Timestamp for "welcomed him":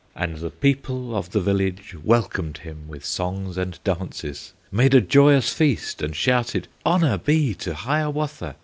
1.93-2.87